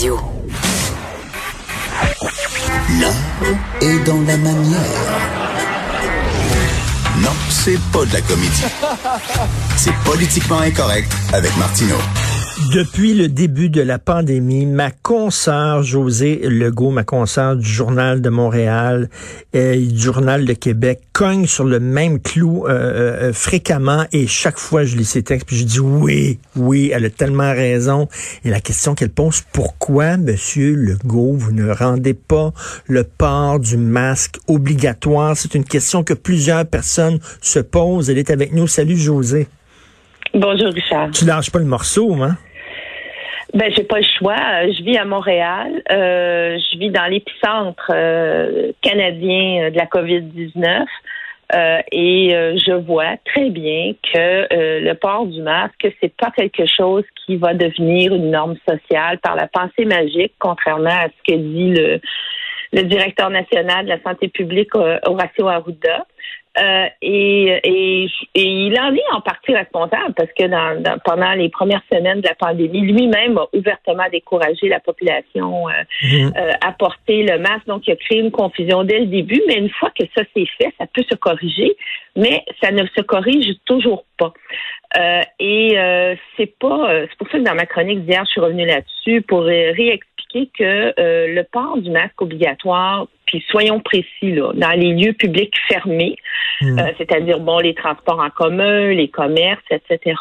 [0.00, 0.18] Radio.
[3.00, 3.12] L'art
[3.82, 4.80] est dans la manière.
[7.18, 8.64] Non, c'est pas de la comédie.
[9.76, 11.98] C'est politiquement incorrect avec Martineau.
[12.68, 18.28] Depuis le début de la pandémie, ma consoeur José Legault, ma consoeur du Journal de
[18.28, 19.08] Montréal
[19.54, 24.58] et du Journal de Québec, cogne sur le même clou euh, euh, fréquemment et chaque
[24.58, 28.08] fois je lis ses textes puis je dis oui, oui, elle a tellement raison.
[28.44, 32.52] Et la question qu'elle pose, pourquoi, Monsieur Legault, vous ne rendez pas
[32.86, 35.36] le port du masque obligatoire?
[35.36, 38.10] C'est une question que plusieurs personnes se posent.
[38.10, 38.68] Elle est avec nous.
[38.68, 39.48] Salut José.
[40.34, 41.10] Bonjour Richard.
[41.10, 42.36] Tu lâches pas le morceau, hein?
[43.54, 44.36] Ben j'ai pas le choix.
[44.36, 45.82] Euh, je vis à Montréal.
[45.90, 50.86] Euh, je vis dans l'épicentre euh, canadien de la COVID-19.
[51.90, 57.36] et je vois très bien que le port du masque, c'est pas quelque chose qui
[57.36, 62.00] va devenir une norme sociale par la pensée magique, contrairement à ce que dit le,
[62.72, 66.06] le directeur national de la santé publique, Horacio Arruda.
[66.58, 71.82] Euh, et, et, il en est en partie responsable parce que dans, pendant les premières
[71.92, 76.32] semaines de la pandémie, lui-même a ouvertement découragé la population euh, mhm.
[76.36, 77.66] euh, à porter le masque.
[77.66, 79.40] Donc, il a créé une confusion dès le début.
[79.46, 81.76] Mais une fois que ça s'est fait, ça peut se corriger,
[82.16, 84.32] mais ça ne se corrige toujours pas.
[85.38, 85.76] et
[86.36, 86.90] c'est pas.
[87.08, 90.94] c'est pour ça que dans ma chronique d'hier, je suis revenue là-dessus pour réexpliquer que
[90.98, 96.16] le port du masque obligatoire puis soyons précis, là, dans les lieux publics fermés,
[96.60, 96.80] hmm.
[96.80, 100.16] euh, c'est-à-dire bon les transports en commun, les commerces, etc.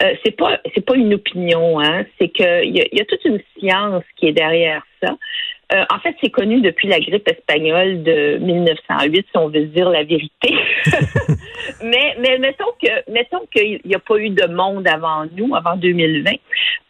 [0.00, 2.04] Euh, c'est pas c'est pas une opinion, hein.
[2.20, 5.16] C'est que il y, a toute une science qui est derrière ça.
[5.72, 9.90] Euh, en fait, c'est connu depuis la grippe espagnole de 1908, si on veut dire
[9.90, 10.54] la vérité.
[11.82, 15.76] mais, mais mettons que mettons qu'il n'y a pas eu de monde avant nous, avant
[15.76, 16.30] 2020,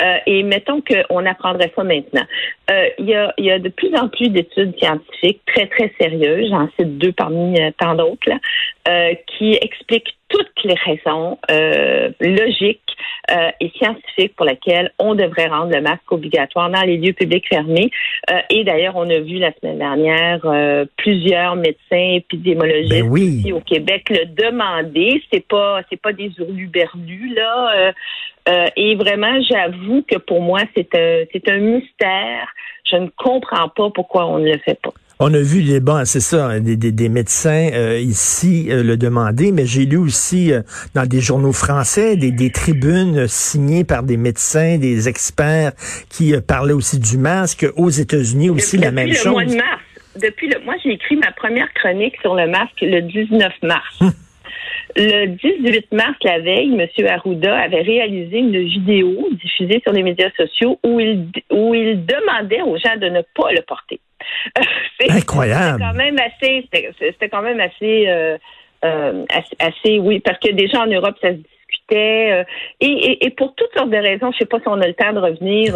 [0.03, 2.27] euh, et mettons qu'on apprendrait ça maintenant.
[2.71, 5.93] Euh, il, y a, il y a de plus en plus d'études scientifiques très très
[5.99, 8.29] sérieuses, j'en cite deux parmi tant d'autres,
[9.39, 11.39] qui expliquent toutes les raisons
[12.20, 12.87] logiques
[13.33, 17.48] euh, et scientifique pour laquelle on devrait rendre le masque obligatoire dans les lieux publics
[17.48, 17.91] fermés.
[18.31, 23.23] Euh, et d'ailleurs, on a vu la semaine dernière euh, plusieurs médecins épidémologistes ben oui.
[23.23, 25.20] ici au Québec le demander.
[25.33, 27.92] C'est pas c'est pas des hurluberlus là.
[28.77, 32.48] et vraiment, j'avoue que pour moi, c'est un c'est un mystère.
[32.89, 34.92] Je ne comprends pas pourquoi on ne le fait pas.
[35.19, 39.51] On a vu des bon, c'est ça, des, des, médecins euh, ici euh, le demander,
[39.51, 40.61] mais j'ai lu aussi euh,
[40.95, 45.73] dans des journaux français des, des, tribunes signées par des médecins, des experts
[46.11, 47.67] qui parlaient aussi du masque.
[47.77, 49.33] Aux États-Unis aussi la même chose.
[49.33, 49.81] Mois de mars,
[50.21, 53.98] depuis le, moi j'ai écrit ma première chronique sur le masque le 19 mars.
[54.03, 54.13] Hum.
[54.98, 57.07] Le 18 mars, la veille, M.
[57.07, 62.63] Arruda avait réalisé une vidéo diffusée sur les médias sociaux où il, où il demandait
[62.63, 64.01] aux gens de ne pas le porter.
[65.09, 65.79] Incroyable.
[65.79, 66.69] C'était quand même assez,
[67.01, 68.39] c'était quand même assez, euh,
[68.85, 69.25] euh,
[69.59, 72.33] assez, oui, parce que déjà en Europe, ça se discutait.
[72.33, 72.45] Euh,
[72.81, 75.13] et, et, pour toutes sortes de raisons, je sais pas si on a le temps
[75.13, 75.75] de revenir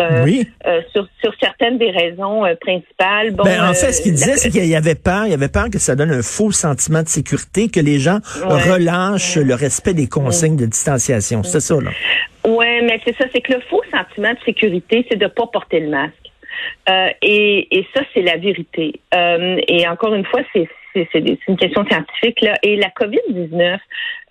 [0.93, 3.33] sur, sur certaines des raisons principales.
[3.33, 5.49] Bon, ben, en fait, ce qu'il disait, c'est qu'il y avait peur, il y avait
[5.49, 9.95] peur que ça donne un faux sentiment de sécurité, que les gens relâchent le respect
[9.95, 11.43] des consignes de distanciation.
[11.43, 11.91] C'est ça, là.
[12.47, 15.81] Oui, mais c'est ça, c'est que le faux sentiment de sécurité, c'est de pas porter
[15.81, 16.15] le masque.
[16.89, 19.01] Euh, et, et, ça, c'est la vérité.
[19.15, 22.41] Euh, et encore une fois, c'est une question scientifique.
[22.41, 22.55] Là.
[22.63, 23.79] Et la COVID-19,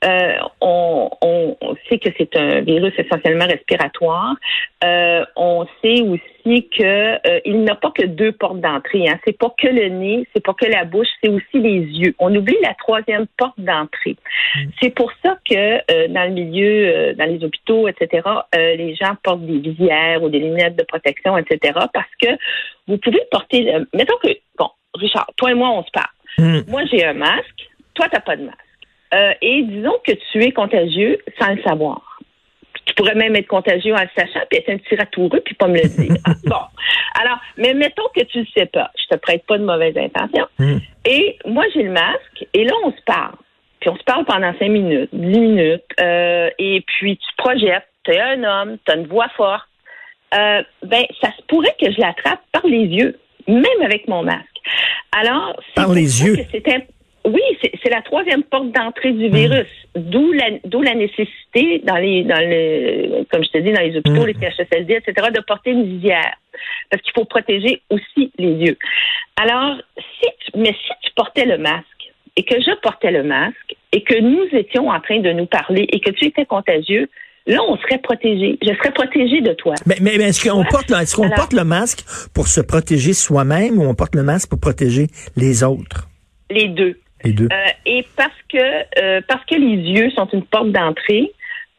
[0.05, 1.57] euh, on, on,
[1.89, 4.35] sait que c'est un virus essentiellement respiratoire.
[4.83, 6.83] Euh, on sait aussi que
[7.27, 9.09] euh, il n'a pas que deux portes d'entrée.
[9.09, 9.19] Hein.
[9.25, 12.15] C'est pas que le nez, c'est pas que la bouche, c'est aussi les yeux.
[12.19, 14.15] On oublie la troisième porte d'entrée.
[14.55, 14.69] Mm.
[14.81, 18.21] C'est pour ça que euh, dans le milieu, dans les hôpitaux, etc.,
[18.53, 21.73] les gens portent des visières ou des lunettes de protection, etc.
[21.93, 22.29] Parce que
[22.87, 23.71] vous pouvez porter.
[23.93, 26.07] mettons que bon, Richard, toi et moi, on se parle.
[26.37, 26.59] Mm.
[26.67, 27.69] Moi, j'ai un masque.
[27.93, 28.57] Toi, t'as pas de masque.
[29.13, 32.19] Euh, et disons que tu es contagieux sans le savoir.
[32.85, 35.67] Tu pourrais même être contagieux en le sachant, puis être un petit ratoureux, puis pas
[35.67, 36.15] me le dire.
[36.43, 36.61] bon.
[37.19, 38.91] Alors, mais mettons que tu le sais pas.
[38.97, 40.47] Je te prête pas de mauvaise intention.
[40.57, 40.77] Hmm.
[41.05, 43.35] Et moi, j'ai le masque, et là, on se parle.
[43.79, 47.87] Puis on se parle pendant cinq minutes, dix minutes, euh, et puis tu projettes.
[48.03, 49.67] Tu es un homme, tu as une voix forte.
[50.33, 53.17] Euh, ben, ça se pourrait que je l'attrape par les yeux,
[53.47, 54.45] même avec mon masque.
[55.11, 56.37] Alors, par les yeux.
[57.25, 60.01] Oui, c'est la troisième porte d'entrée du virus, hmm.
[60.09, 63.97] d'où la, d'où la nécessité dans les, dans le, comme je te dis, dans les
[63.97, 64.27] hôpitaux, hmm.
[64.27, 66.33] les CHSLD, etc., de porter une visière,
[66.89, 68.77] parce qu'il faut protéger aussi les yeux.
[69.35, 71.85] Alors, si mais si tu portais le masque
[72.35, 75.87] et que je portais le masque et que nous étions en train de nous parler
[75.91, 77.09] et que tu étais contagieux,
[77.47, 78.57] là, on serait protégé.
[78.61, 79.75] Je serais protégé de toi.
[79.85, 82.03] Mais, mais, est-ce qu'on porte, qu'on porte le masque
[82.33, 86.07] pour se protéger soi-même ou on porte le masque pour protéger les autres?
[86.49, 86.99] Les deux.
[87.23, 87.49] Les deux.
[87.51, 91.31] Euh, et parce que, euh, parce que les yeux sont une porte d'entrée,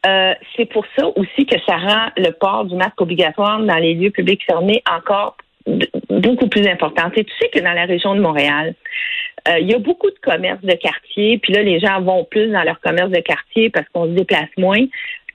[0.05, 3.93] euh, c'est pour ça aussi que ça rend le port du masque obligatoire dans les
[3.93, 5.37] lieux publics fermés encore
[6.09, 7.11] beaucoup plus important.
[7.15, 8.73] Et tu sais que dans la région de Montréal,
[9.47, 12.51] euh, il y a beaucoup de commerces de quartier, puis là, les gens vont plus
[12.51, 14.85] dans leur commerce de quartier parce qu'on se déplace moins,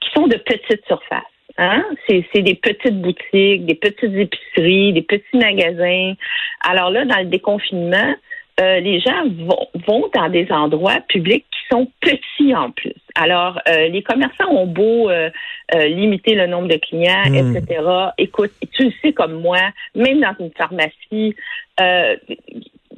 [0.01, 1.23] qui sont de petites surfaces.
[1.57, 1.83] Hein?
[2.07, 6.13] C'est des petites boutiques, des petites épiceries, des petits magasins.
[6.61, 8.13] Alors là, dans le déconfinement,
[8.59, 12.95] euh, les gens vont, vont dans des endroits publics qui sont petits en plus.
[13.13, 15.29] Alors, euh, les commerçants ont beau euh,
[15.73, 17.55] limiter le nombre de clients, hmm.
[17.55, 17.83] etc.
[18.17, 19.59] Écoute, tu le sais comme moi,
[19.93, 21.35] même dans une pharmacie,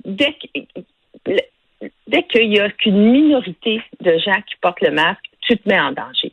[0.06, 0.36] dès
[2.08, 5.80] dès qu'il y a qu'une minorité de gens qui portent le masque, tu te mets
[5.80, 6.32] en danger.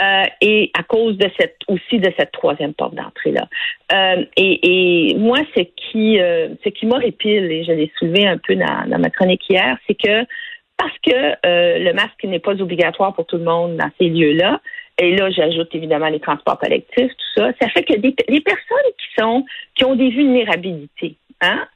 [0.00, 3.48] Euh, et à cause de cette aussi de cette troisième porte d'entrée là.
[3.92, 8.98] Euh, et, moi, ce qui euh, ce qui et je l'ai soulevé un peu dans,
[8.98, 10.24] ma chronique hier, c'est que
[10.76, 14.60] parce que le masque n'est pas obligatoire pour tout le monde dans ces lieux-là,
[14.98, 19.20] et là j'ajoute évidemment les transports collectifs, tout ça, ça fait que les personnes qui
[19.20, 19.44] sont
[19.74, 21.66] qui ont des vulnérabilités, hein,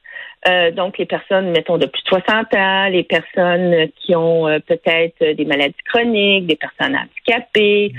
[0.47, 4.59] euh, donc, les personnes, mettons, de plus de 60 ans, les personnes qui ont euh,
[4.59, 7.93] peut-être des maladies chroniques, des personnes handicapées.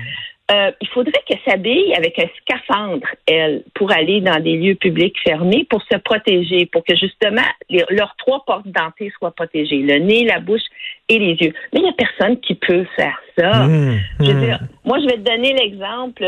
[0.53, 5.17] Euh, il faudrait qu'elles s'habillent avec un scaphandre, elles, pour aller dans des lieux publics
[5.25, 7.43] fermés, pour se protéger, pour que justement
[7.91, 10.63] leurs trois portes dentées soient protégées, le nez, la bouche
[11.09, 11.53] et les yeux.
[11.73, 13.67] Mais il n'y a personne qui peut faire ça.
[13.67, 14.45] Mmh, je veux mmh.
[14.45, 16.25] dire, moi, je vais te donner l'exemple.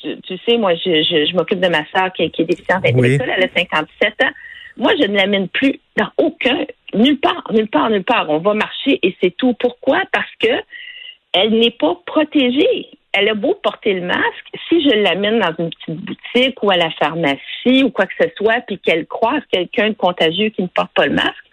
[0.00, 3.44] Tu, sais, moi, je, je, m'occupe de ma soeur qui, qui est déficiente intellectuelle, elle
[3.44, 4.30] a 57 ans.
[4.76, 6.64] Moi, je ne l'amène plus dans aucun,
[6.94, 8.28] nulle part, nulle part, nulle part.
[8.30, 9.54] On va marcher et c'est tout.
[9.54, 10.02] Pourquoi?
[10.12, 10.62] Parce que
[11.32, 12.88] elle n'est pas protégée.
[13.12, 16.76] Elle a beau porter le masque, si je l'amène dans une petite boutique ou à
[16.76, 20.66] la pharmacie ou quoi que ce soit, puis qu'elle croise quelqu'un de contagieux qui ne
[20.68, 21.44] porte pas le masque,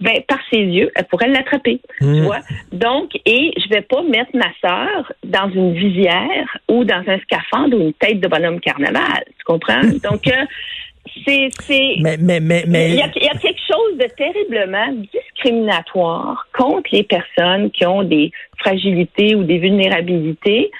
[0.00, 1.80] ben par ses yeux, elle pourrait l'attraper.
[1.98, 2.22] Tu mmh.
[2.22, 2.40] vois?
[2.72, 7.78] Donc, et je vais pas mettre ma sœur dans une visière ou dans un scaphandre
[7.78, 9.24] ou une tête de bonhomme carnaval.
[9.38, 9.82] Tu comprends?
[10.02, 10.44] Donc, euh,
[11.24, 11.50] c'est,
[12.00, 12.90] Mais, mais, mais, mais...
[12.90, 17.86] Il, y a, il y a quelque chose de terriblement discriminatoire contre les personnes qui
[17.86, 20.70] ont des fragilités ou des vulnérabilités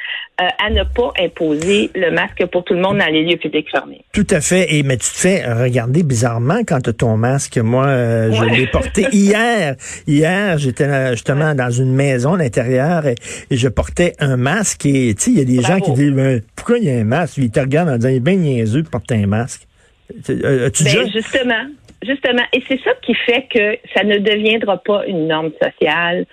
[0.41, 3.71] euh, à ne pas imposer le masque pour tout le monde dans les lieux publics
[3.71, 4.03] fermés.
[4.13, 4.75] Tout à fait.
[4.75, 7.59] Et mais tu te fais regarder bizarrement quand tu as ton masque.
[7.59, 9.77] Moi, euh, je l'ai porté hier.
[10.07, 13.17] Hier, j'étais justement dans une maison à l'intérieur et,
[13.51, 14.87] je portais un masque.
[14.87, 17.05] Et tu sais, il y a des gens qui disent pourquoi il y a un
[17.05, 17.39] masque?
[17.39, 19.67] Ils te regardent en disant il est bien niaiseux de porter un masque.
[20.31, 21.67] Euh, ben, justement,
[22.03, 22.43] justement.
[22.53, 26.27] Et c'est ça qui fait que ça ne deviendra pas une norme sociale.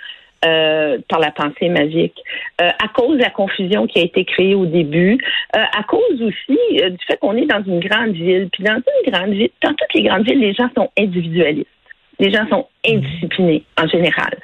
[0.46, 2.14] Euh, par la pensée magique,
[2.62, 5.18] euh, à cause de la confusion qui a été créée au début,
[5.52, 8.48] à cause aussi du fait qu'on est dans une grande ville.
[8.54, 11.66] Puis dans une grande ville, dans toutes les grandes villes, les gens sont individualistes.
[12.20, 14.38] Les gens sont indisciplinés en général.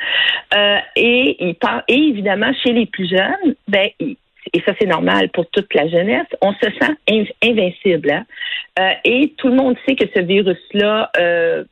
[0.95, 1.55] et, ils
[1.87, 4.17] et évidemment, chez les plus jeunes, ben, ils,
[4.51, 8.11] et ça c'est normal pour toute la jeunesse, on se sent invincible.
[8.11, 8.25] Hein.
[8.79, 11.63] Euh, et tout le monde sait que ce virus-là, euh,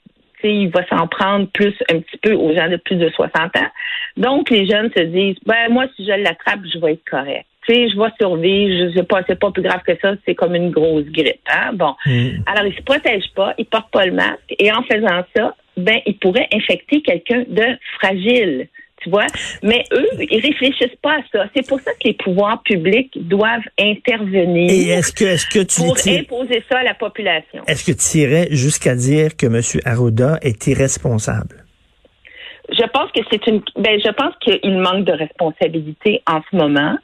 [0.44, 3.70] il va s'en prendre plus un petit peu aux gens de plus de 60 ans.
[4.18, 7.46] Donc les jeunes se disent, ben moi si je l'attrape, je vais être correct.
[7.68, 10.34] Tu sais, je vais survivre, je sais pas, c'est pas plus grave que ça, c'est
[10.34, 11.48] comme une grosse grippe.
[11.48, 11.74] Hein?
[11.74, 12.44] Bon, mm.
[12.48, 16.00] alors ils se protègent pas, ils portent pas le masque, et en faisant ça, ben
[16.08, 18.68] ils pourraient infecter quelqu'un de fragile
[19.02, 19.28] tu vois.
[19.64, 21.46] Mais eux, ils réfléchissent pas à ça.
[21.56, 24.70] C'est pour ça que les pouvoirs publics doivent intervenir.
[24.72, 27.64] Et est-ce que, est-ce que tu pour imposer ça à la population.
[27.68, 29.62] Est-ce que tu irais jusqu'à dire que M.
[29.86, 31.66] Arruda est irresponsable?
[32.70, 33.62] Je pense que c'est une.
[33.76, 36.96] Ben, je pense qu'il manque de responsabilité en ce moment,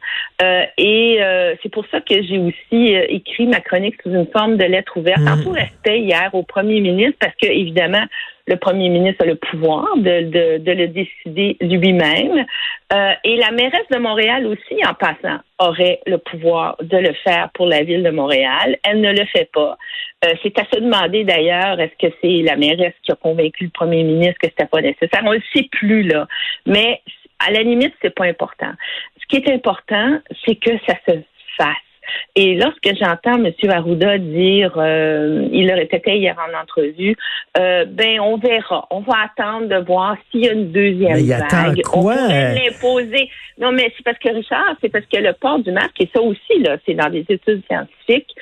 [0.41, 4.27] euh, et euh, c'est pour ça que j'ai aussi euh, écrit ma chronique sous une
[4.27, 8.05] forme de lettre ouverte, en tout respect hier au premier ministre, parce que évidemment
[8.47, 12.45] le premier ministre a le pouvoir de, de, de le décider lui-même.
[12.93, 17.49] Euh, et la mairesse de Montréal aussi, en passant, aurait le pouvoir de le faire
[17.53, 18.77] pour la ville de Montréal.
[18.83, 19.77] Elle ne le fait pas.
[20.25, 23.69] Euh, c'est à se demander d'ailleurs, est-ce que c'est la mairesse qui a convaincu le
[23.71, 25.21] premier ministre que c'était pas nécessaire?
[25.23, 26.27] On ne le sait plus, là.
[26.65, 27.01] Mais
[27.45, 28.71] à la limite, c'est pas important.
[29.19, 31.19] Ce qui est important, c'est que ça se
[31.57, 31.86] fasse.
[32.35, 33.51] Et lorsque j'entends M.
[33.69, 37.15] Arruda dire, euh, il le répétait hier en entrevue,
[37.57, 41.37] euh, ben on verra, on va attendre de voir s'il y a une deuxième mais
[41.37, 41.81] vague.
[41.83, 42.13] Quoi?
[42.13, 43.29] On pourrait l'imposer.
[43.59, 46.21] Non, mais c'est parce que Richard, c'est parce que le port du masque, et ça
[46.21, 48.35] aussi, là, c'est dans des études scientifiques,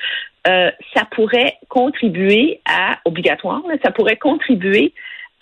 [0.46, 4.92] euh, ça pourrait contribuer à obligatoire, ça pourrait contribuer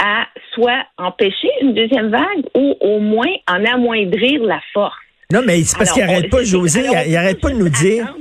[0.03, 5.04] à soit empêcher une deuxième vague ou au moins en amoindrir la force.
[5.35, 8.15] Non, mais c'est parce qu'il arrête pas, José, il arrête pas de nous dire.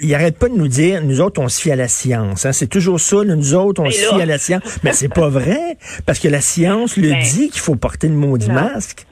[0.00, 2.44] Il arrête pas de nous dire, nous autres, on se fie à la science.
[2.44, 2.52] Hein.
[2.52, 4.80] C'est toujours ça, nous autres, on se fie à la science.
[4.82, 7.20] Mais c'est pas vrai, parce que la science le ben.
[7.20, 9.06] dit qu'il faut porter le maudit masque.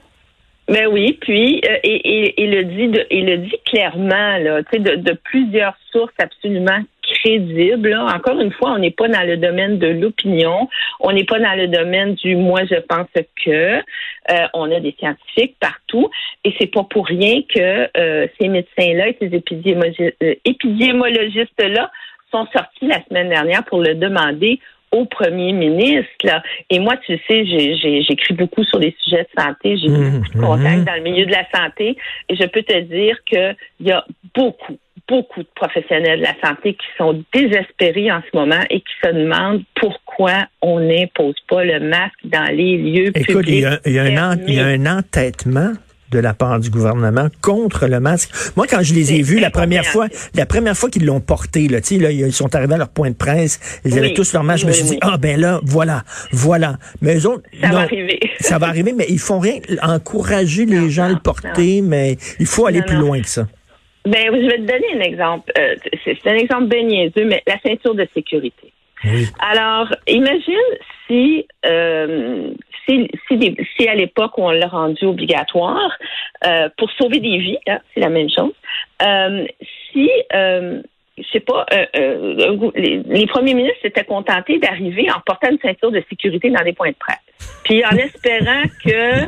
[0.66, 4.71] Ben oui, puis euh, et, et, le dit de, il le dit clairement là, tu
[4.73, 7.95] sais de, de, plusieurs sources absolument crédibles.
[7.95, 10.69] Encore une fois, on n'est pas dans le domaine de l'opinion,
[11.01, 13.09] on n'est pas dans le domaine du moi je pense
[13.45, 13.83] que.
[14.31, 16.09] Euh, on a des scientifiques partout
[16.45, 19.31] et c'est pas pour rien que euh, ces médecins-là et ces
[20.47, 21.91] épidémiologistes-là
[22.31, 24.61] sont sortis la semaine dernière pour le demander
[24.93, 26.11] au premier ministre.
[26.23, 26.43] Là.
[26.71, 30.41] Et moi, tu sais, j'écris beaucoup sur les sujets de santé, j'ai mmh, beaucoup de
[30.41, 30.85] contacts mmh.
[30.85, 31.97] dans le milieu de la santé,
[32.29, 36.75] et je peux te dire qu'il y a beaucoup, beaucoup de professionnels de la santé
[36.75, 41.81] qui sont désespérés en ce moment et qui se demandent pourquoi on n'impose pas le
[41.81, 43.67] masque dans les lieux Écoute, publics.
[43.85, 45.73] il y, a, un, il y a un entêtement
[46.15, 48.31] de la part du gouvernement contre le masque.
[48.57, 51.67] Moi, quand je les ai vus la première fois, la première fois qu'ils l'ont porté,
[51.69, 54.63] là, là, ils sont arrivés à leur point de presse, ils avaient tous leur masque.
[54.63, 56.77] je me suis dit, ah ben là, voilà, voilà.
[57.01, 58.21] Mais eux autres, ça va arriver.
[58.41, 59.59] ça va arriver, mais ils font rien.
[59.83, 63.47] Encourager les gens à le porter, mais il faut aller plus loin que ça.
[64.05, 65.51] Ben, je vais te donner un exemple.
[65.59, 68.73] Euh, c'est un exemple bien niaiseux, mais la ceinture de sécurité.
[69.39, 70.55] Alors, imagine
[71.07, 72.51] si, euh,
[72.87, 75.91] si, si, à l'époque on l'a rendu obligatoire
[76.45, 78.53] euh, pour sauver des vies, hein, c'est la même chose.
[79.93, 80.11] Si
[81.17, 85.93] je sais pas, euh, les, les, premiers ministres s'étaient contentés d'arriver en portant une ceinture
[85.93, 87.61] de sécurité dans des points de presse.
[87.63, 89.23] Puis en espérant que,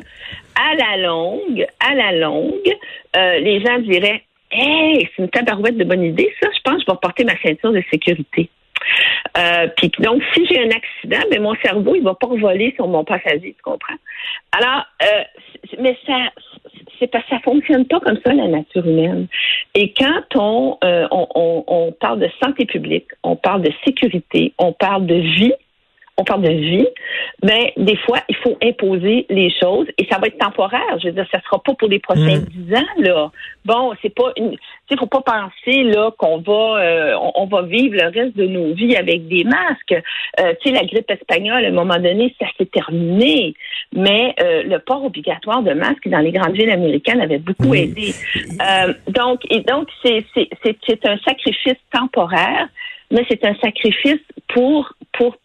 [0.56, 2.76] à la longue, à la longue,
[3.14, 4.24] les gens diraient
[4.58, 7.36] Hey, c'est une tabarouette de bonne idée, ça, je pense que je vais porter ma
[7.42, 8.48] ceinture de sécurité.
[9.36, 12.88] Euh, puis donc, si j'ai un accident, ben mon cerveau, il va pas voler sur
[12.88, 13.96] mon passager, tu comprends?
[14.52, 15.24] Alors, euh,
[15.78, 16.30] mais ça,
[16.98, 19.26] c'est parce que ça fonctionne pas comme ça la nature humaine.
[19.74, 25.06] Et quand on, euh, on, parle de santé publique, on parle de sécurité, on parle
[25.06, 25.52] de vie,
[26.18, 26.86] on parle de vie,
[27.44, 30.98] mais ben, des fois, il faut imposer les choses et ça va être temporaire.
[31.02, 32.44] Je veux dire, ça sera pas pour les prochains mm.
[32.44, 33.30] dix ans, là.
[33.66, 34.56] Bon, c'est pas une,
[34.88, 38.72] tu faut pas penser, là, qu'on va, euh, on, va vivre le reste de nos
[38.72, 40.02] vies avec des masques.
[40.40, 43.54] Euh, tu sais, la grippe espagnole, à un moment donné, ça s'est terminé.
[43.94, 48.14] Mais euh, le port obligatoire de masques dans les grandes villes américaines avait beaucoup aidé.
[49.08, 52.68] donc, et donc, c'est, c'est, c'est, c'est un sacrifice temporaire,
[53.10, 55.36] mais c'est un sacrifice pour, pour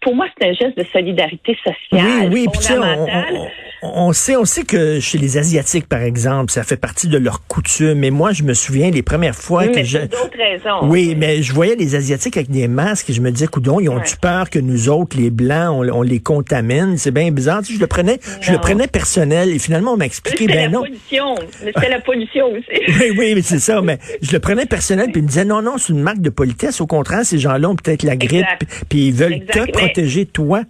[0.00, 2.28] pour moi, c'est un geste de solidarité sociale.
[2.30, 3.48] Oui, oui, puis on,
[3.82, 7.46] on, sait, on sait que chez les Asiatiques, par exemple, ça fait partie de leur
[7.46, 7.94] coutume.
[7.94, 9.98] Mais moi, je me souviens les premières fois oui, que je.
[9.98, 10.88] d'autres raisons.
[10.88, 13.88] Oui, mais je voyais les Asiatiques avec des masques et je me disais, coudon, ils
[13.88, 16.96] ont du peur que nous autres, les Blancs, on, les contamine?
[16.96, 17.62] C'est bien bizarre.
[17.68, 20.80] je le prenais, je le prenais personnel et finalement, on m'a expliqué, ben non.
[20.82, 21.34] Pollution.
[21.50, 22.80] C'était la pollution aussi.
[23.00, 23.80] oui, oui, mais c'est ça.
[23.82, 26.30] Mais je le prenais personnel puis il me disait, non, non, c'est une marque de
[26.30, 26.80] politesse.
[26.80, 28.46] Au contraire, ces gens-là ont peut-être la grippe
[28.88, 29.40] puis ils veulent
[29.72, 30.62] te protéger toi.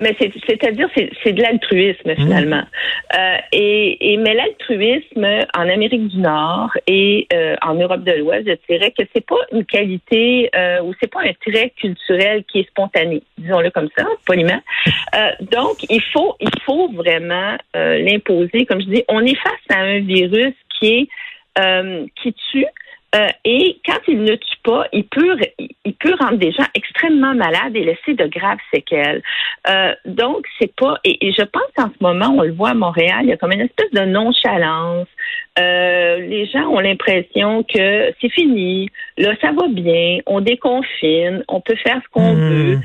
[0.00, 2.16] Mais c'est-à-dire, c'est de l'altruisme mmh.
[2.16, 2.62] finalement.
[3.18, 5.24] Euh, et, et, mais l'altruisme
[5.56, 9.38] en Amérique du Nord et euh, en Europe de l'Ouest, je dirais que c'est pas
[9.52, 14.04] une qualité euh, ou c'est pas un trait culturel qui est spontané, disons-le comme ça,
[14.26, 14.60] poliment.
[15.14, 18.66] Euh, donc, il faut, il faut vraiment l'imposer.
[18.66, 21.08] Comme je dis, on est face à un virus qui est
[22.22, 22.66] qui tue
[23.16, 27.34] euh, et quand il ne tue pas, il peut, il peut rendre des gens extrêmement
[27.34, 29.22] malades et laisser de graves séquelles.
[29.68, 30.98] Euh, donc, c'est pas.
[31.04, 33.52] Et, je pense qu'en ce moment, on le voit à Montréal, il y a comme
[33.52, 35.06] une espèce de nonchalance.
[35.58, 41.60] Euh, les gens ont l'impression que c'est fini, là, ça va bien, on déconfine, on
[41.60, 42.50] peut faire ce qu'on mmh.
[42.50, 42.80] veut.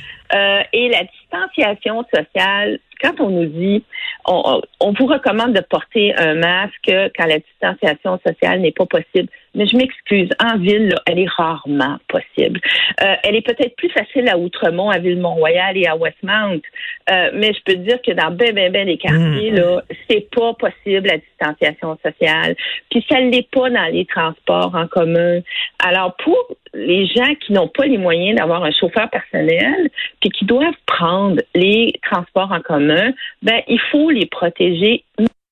[0.71, 3.83] et la distanciation sociale, quand on nous dit,
[4.25, 9.27] on, on, vous recommande de porter un masque quand la distanciation sociale n'est pas possible,
[9.53, 12.59] mais je m'excuse, en ville, elle est rarement possible.
[13.03, 16.61] Euh, elle est peut-être plus facile à Outremont, à Villemont-Royal et à Westmount,
[17.09, 19.55] euh, mais je peux te dire que dans ben, ben, ben les quartiers, mmh.
[19.55, 22.55] là, c'est pas possible la distanciation sociale.
[22.89, 25.41] Puis ça l'est pas dans les transports en commun.
[25.79, 26.37] Alors, pour
[26.73, 29.89] les gens qui n'ont pas les moyens d'avoir un chauffeur personnel,
[30.21, 35.03] puis qui doivent prendre les transports en commun, ben, il faut les protéger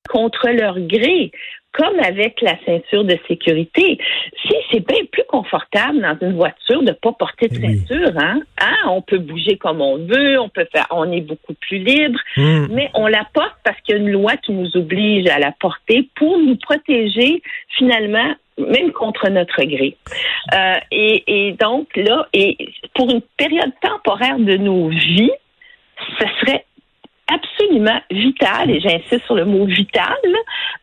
[0.08, 1.30] contre leur gré
[1.72, 3.98] comme avec la ceinture de sécurité.
[4.42, 8.40] Si c'est bien plus confortable dans une voiture de pas porter de ceinture, hein?
[8.60, 8.76] hein?
[8.88, 12.66] On peut bouger comme on veut, on peut faire, on est beaucoup plus libre, hmm.
[12.70, 15.52] mais on la porte parce qu'il y a une loi qui nous oblige à la
[15.52, 17.42] porter pour nous protéger
[17.76, 19.96] finalement même contre notre gré.
[20.54, 22.58] Euh, et, et donc là, et
[22.94, 25.32] pour une période temporaire de nos vies,
[26.18, 26.64] ce serait
[27.32, 30.16] absolument vital, et j'insiste sur le mot vital,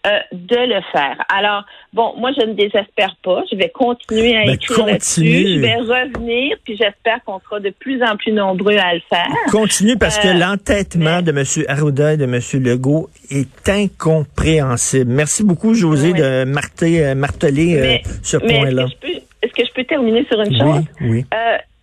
[0.05, 1.17] euh, de le faire.
[1.29, 1.63] Alors,
[1.93, 3.43] bon, moi, je ne désespère pas.
[3.51, 5.25] Je vais continuer à Ben, écrire là-dessus.
[5.25, 9.27] Je vais revenir, puis j'espère qu'on sera de plus en plus nombreux à le faire.
[9.51, 11.43] Continue parce que Euh, l'entêtement de M.
[11.67, 12.39] Arruda et de M.
[12.63, 15.11] Legault est incompréhensible.
[15.11, 16.19] Merci beaucoup, José, Oui.
[16.19, 18.83] de marter, euh, marteler euh, ce est-ce point-là.
[18.85, 20.83] que, je peux, est-ce que je peux terminer sur une Oui, chose?
[21.01, 21.25] oui.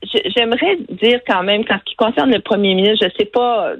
[0.07, 3.25] Je- J'aimerais dire quand même, quand ce qui concerne le premier ministre, je ne sais
[3.25, 3.73] pas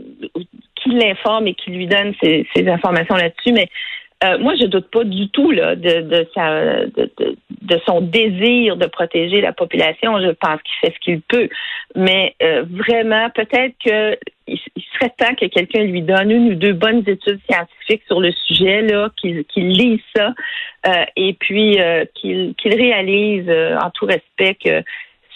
[0.93, 3.69] l'informe et qui lui donne ces, informations là-dessus, mais
[4.25, 8.77] euh, moi, je doute pas du tout là, de, de, sa, de, de- son désir
[8.77, 10.19] de protéger la population.
[10.21, 11.49] Je pense qu'il fait ce qu'il peut.
[11.95, 14.59] Mais euh, vraiment, peut-être que il,
[14.95, 18.83] serait temps que quelqu'un lui donne une ou deux bonnes études scientifiques sur le sujet,
[18.83, 20.33] là, qu'il qu'il lise ça,
[20.87, 24.83] euh, et puis euh, qu'il qu'il réalise euh, en tout respect que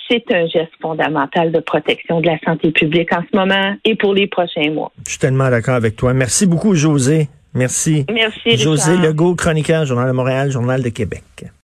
[0.09, 4.15] c'est un geste fondamental de protection de la santé publique en ce moment et pour
[4.15, 4.93] les prochains mois.
[5.05, 6.15] Je suis tellement d'accord avec toi.
[6.15, 7.29] Merci beaucoup, José.
[7.55, 8.05] Merci.
[8.13, 8.57] Merci.
[8.57, 9.07] José Richard.
[9.07, 11.51] Legault, chroniqueur, Journal de Montréal, Journal de Québec.